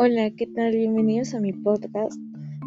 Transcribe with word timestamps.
Hola, 0.00 0.30
¿qué 0.30 0.46
tal? 0.46 0.76
Bienvenidos 0.76 1.34
a 1.34 1.40
mi 1.40 1.52
podcast. 1.52 2.16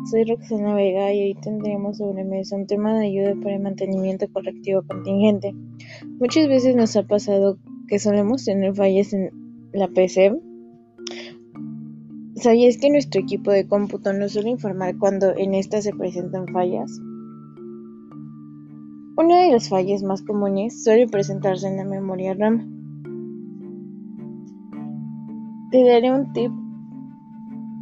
Soy 0.10 0.26
Roxana 0.26 0.76
Vega 0.76 1.13
y 1.13 1.21
hoy 1.21 1.35
tendremos 1.42 1.99
sobre 1.99 2.26
mesa 2.26 2.57
un 2.57 2.67
tema 2.67 2.94
de 2.99 3.05
ayuda 3.05 3.35
para 3.42 3.55
el 3.55 3.62
mantenimiento 3.62 4.29
correctivo 4.33 4.81
contingente. 4.85 5.55
Muchas 6.20 6.49
veces 6.49 6.75
nos 6.75 6.94
ha 6.97 7.04
pasado 7.04 7.57
que 7.88 7.99
solemos 7.99 8.44
tener 8.44 8.75
fallas 8.75 9.13
en 9.13 9.29
la 9.71 9.88
PC. 9.88 10.42
¿Sabías 12.35 12.75
que 12.75 12.89
nuestro 12.89 13.21
equipo 13.21 13.49
de 13.49 13.66
cómputo 13.66 14.11
nos 14.11 14.34
suele 14.34 14.49
informar 14.49 14.98
cuando 14.98 15.34
en 15.38 15.53
esta 15.53 15.81
se 15.81 15.93
presentan 15.93 16.48
fallas? 16.48 16.99
Una 19.16 19.43
de 19.43 19.53
las 19.53 19.70
fallas 19.70 20.03
más 20.03 20.21
comunes 20.21 20.84
suele 20.84 21.07
presentarse 21.07 21.66
en 21.66 21.77
la 21.77 21.85
memoria 21.85 22.34
RAM. 22.34 22.81
Te 25.71 25.85
daré 25.85 26.11
un 26.11 26.34
tip 26.34 26.52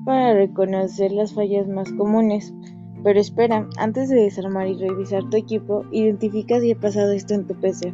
para 0.10 0.34
reconocer 0.34 1.12
las 1.12 1.34
fallas 1.36 1.68
más 1.68 1.92
comunes. 1.92 2.52
Pero 3.04 3.20
espera, 3.20 3.70
antes 3.78 4.10
de 4.10 4.24
desarmar 4.24 4.68
y 4.68 4.74
revisar 4.74 5.30
tu 5.30 5.38
equipo, 5.38 5.86
identifica 5.92 6.60
si 6.60 6.72
ha 6.72 6.76
pasado 6.76 7.12
esto 7.12 7.36
en 7.36 7.46
tu 7.46 7.54
PC. 7.54 7.94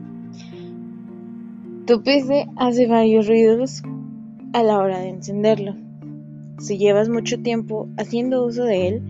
Tu 1.85 2.01
PC 2.03 2.47
hace 2.55 2.87
varios 2.87 3.27
ruidos 3.27 3.83
a 4.53 4.63
la 4.63 4.79
hora 4.79 4.99
de 4.99 5.09
encenderlo. 5.09 5.75
Si 6.57 6.77
llevas 6.77 7.09
mucho 7.09 7.37
tiempo 7.41 7.89
haciendo 7.97 8.45
uso 8.45 8.63
de 8.63 8.87
él, 8.87 9.01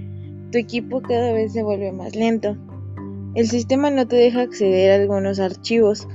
tu 0.51 0.57
equipo 0.57 1.03
cada 1.03 1.31
vez 1.31 1.53
se 1.53 1.61
vuelve 1.61 1.91
más 1.91 2.15
lento. 2.15 2.57
El 3.35 3.47
sistema 3.47 3.91
no 3.91 4.07
te 4.07 4.15
deja 4.15 4.41
acceder 4.41 4.89
a 4.89 4.95
algunos 4.95 5.39
archivos, 5.39 6.07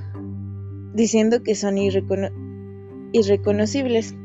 diciendo 0.93 1.45
que 1.45 1.55
son 1.55 1.79
irreconocibles 3.13 4.16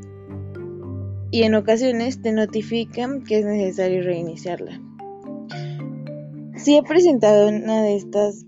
y 1.35 1.43
en 1.43 1.53
ocasiones 1.53 2.21
te 2.21 2.31
notifican 2.31 3.21
que 3.25 3.39
es 3.39 3.45
necesario 3.45 4.01
reiniciarla. 4.03 4.79
Si 6.55 6.77
he 6.77 6.81
presentado 6.81 7.49
una 7.49 7.81
de 7.81 7.97
estas 7.97 8.45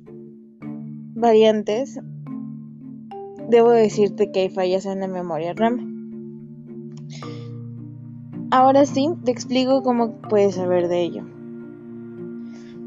variantes, 1.14 2.00
debo 3.50 3.72
decirte 3.72 4.32
que 4.32 4.40
hay 4.40 4.50
fallas 4.50 4.86
en 4.86 5.02
la 5.02 5.10
memoria 5.10 5.54
RAM. 5.54 6.96
Ahora 8.52 8.86
sí, 8.86 9.10
te 9.26 9.32
explico 9.32 9.84
cómo 9.84 10.22
puedes 10.22 10.56
saber 10.56 10.88
de 10.88 11.02
ello. 11.02 11.26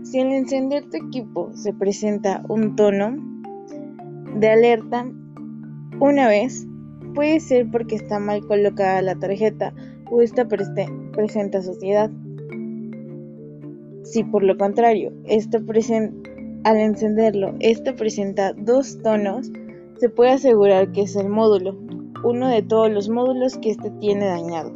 Si 0.02 0.18
al 0.18 0.32
encender 0.32 0.88
tu 0.88 0.96
equipo 0.96 1.50
se 1.52 1.74
presenta 1.74 2.42
un 2.48 2.74
tono 2.74 3.16
de 4.34 4.48
alerta 4.48 5.06
una 6.00 6.26
vez, 6.26 6.66
Puede 7.14 7.40
ser 7.40 7.70
porque 7.70 7.96
está 7.96 8.18
mal 8.18 8.46
colocada 8.46 9.02
la 9.02 9.16
tarjeta 9.16 9.74
o 10.10 10.22
esta 10.22 10.46
presenta 10.46 11.62
suciedad. 11.62 12.10
Si 14.04 14.24
por 14.24 14.42
lo 14.42 14.56
contrario, 14.56 15.12
al 16.64 16.76
encenderlo, 16.76 17.54
esto 17.60 17.96
presenta 17.96 18.52
dos 18.52 18.98
tonos, 19.02 19.50
se 19.98 20.08
puede 20.08 20.30
asegurar 20.32 20.92
que 20.92 21.02
es 21.02 21.16
el 21.16 21.28
módulo, 21.28 21.78
uno 22.24 22.48
de 22.48 22.62
todos 22.62 22.90
los 22.90 23.08
módulos 23.08 23.56
que 23.58 23.70
este 23.70 23.90
tiene 24.00 24.26
dañado. 24.26 24.72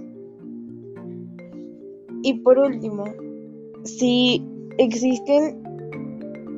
Y 2.22 2.34
por 2.40 2.58
último, 2.58 3.04
si 3.82 4.42
existen 4.78 5.62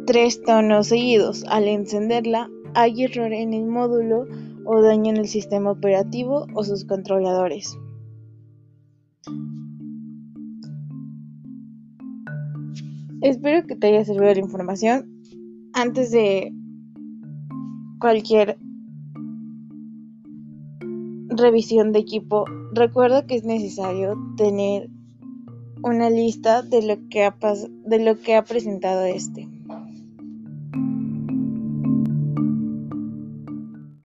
tres 0.07 0.43
tonos 0.43 0.87
seguidos 0.89 1.45
al 1.49 1.67
encenderla, 1.67 2.51
hay 2.75 3.05
error 3.05 3.33
en 3.33 3.53
el 3.53 3.67
módulo 3.67 4.27
o 4.67 4.83
daño 4.83 5.11
en 5.11 5.19
el 5.19 5.29
sistema 5.29 5.71
operativo 5.71 6.47
o 6.55 6.65
sus 6.65 6.85
controladores. 6.85 7.79
Espero 13.23 13.67
que 13.67 13.77
te 13.77 13.87
haya 13.89 14.05
servido 14.05 14.35
la 14.35 14.41
información. 14.41 15.23
Antes 15.73 16.11
de 16.11 16.53
cualquier 17.99 18.59
revisión 21.29 21.93
de 21.93 22.01
equipo, 22.01 22.45
recuerda 22.73 23.27
que 23.27 23.37
es 23.37 23.45
necesario 23.45 24.17
tener 24.37 24.91
una 25.83 26.11
lista 26.11 26.63
de 26.63 26.83
lo 26.83 27.09
que 27.09 27.25
ha, 27.25 27.37
de 27.85 28.05
lo 28.05 28.19
que 28.21 28.35
ha 28.35 28.45
presentado 28.45 29.05
este. 29.05 29.49